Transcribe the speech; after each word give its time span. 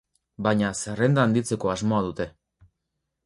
Baina, 0.45 0.69
zerrenda 0.85 1.25
handitzeko 1.27 1.71
asmoa 1.73 2.01
dute. 2.07 2.27